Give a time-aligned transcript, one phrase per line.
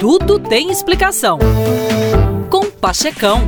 [0.00, 1.38] Tudo tem explicação.
[2.48, 3.42] Com Pachecão.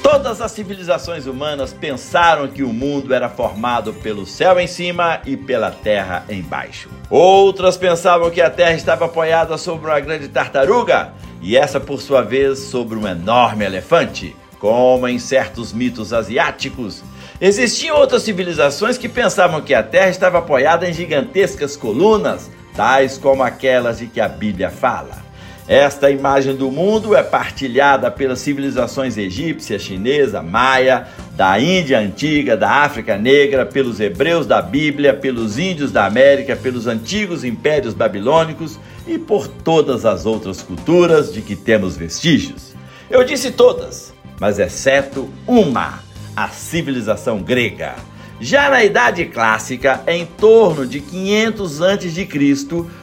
[0.00, 5.36] Todas as civilizações humanas pensaram que o mundo era formado pelo céu em cima e
[5.36, 6.88] pela terra embaixo.
[7.10, 12.22] Outras pensavam que a terra estava apoiada sobre uma grande tartaruga e essa, por sua
[12.22, 17.02] vez, sobre um enorme elefante, como em certos mitos asiáticos.
[17.40, 23.42] Existiam outras civilizações que pensavam que a terra estava apoiada em gigantescas colunas, tais como
[23.42, 25.28] aquelas de que a Bíblia fala.
[25.68, 31.06] Esta imagem do mundo é partilhada pelas civilizações egípcia, chinesa, maia,
[31.36, 36.86] da Índia antiga, da África negra, pelos hebreus da Bíblia, pelos índios da América, pelos
[36.86, 42.74] antigos impérios babilônicos e por todas as outras culturas de que temos vestígios.
[43.10, 46.00] Eu disse todas, mas exceto uma,
[46.36, 47.94] a civilização grega.
[48.40, 52.28] Já na Idade Clássica, em torno de 500 a.C.,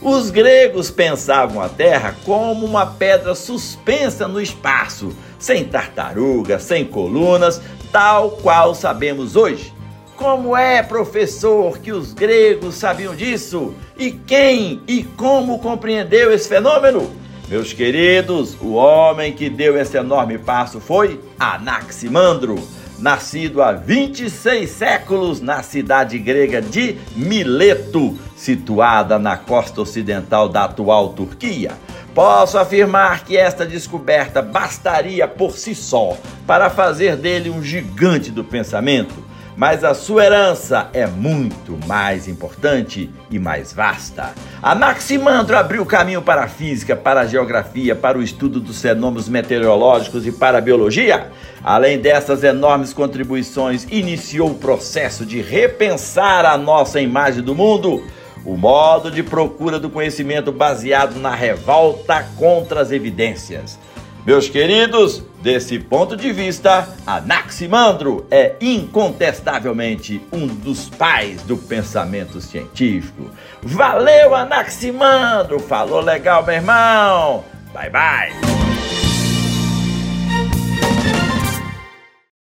[0.00, 7.60] os gregos pensavam a Terra como uma pedra suspensa no espaço, sem tartaruga, sem colunas,
[7.92, 9.72] tal qual sabemos hoje.
[10.16, 13.74] Como é, professor, que os gregos sabiam disso?
[13.98, 17.08] E quem e como compreendeu esse fenômeno?
[17.48, 22.62] Meus queridos, o homem que deu esse enorme passo foi Anaximandro
[22.98, 31.10] nascido há 26 séculos na cidade grega de Mileto, situada na costa ocidental da atual
[31.10, 31.72] Turquia.
[32.14, 38.44] Posso afirmar que esta descoberta bastaria por si só para fazer dele um gigante do
[38.44, 39.27] pensamento
[39.58, 44.32] mas a sua herança é muito mais importante e mais vasta.
[44.62, 50.24] Anaximandro abriu caminho para a física, para a geografia, para o estudo dos fenômenos meteorológicos
[50.28, 51.32] e para a biologia.
[51.64, 58.04] Além dessas enormes contribuições, iniciou o processo de repensar a nossa imagem do mundo
[58.44, 63.78] o modo de procura do conhecimento baseado na revolta contra as evidências.
[64.28, 73.30] Meus queridos, desse ponto de vista, Anaximandro é incontestavelmente um dos pais do pensamento científico.
[73.62, 75.58] Valeu, Anaximandro!
[75.58, 77.42] Falou legal, meu irmão!
[77.72, 78.97] Bye, bye!